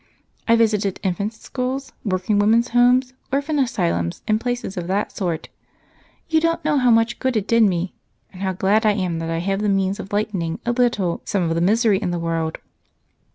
[0.47, 5.49] I visited infant schools, working women's homes, orphan asylums, and places of that sort.
[6.27, 7.93] You don't know how much good it did me
[8.33, 11.43] and how glad I am that I have the means of lightening a little some
[11.43, 12.57] of the misery in the world."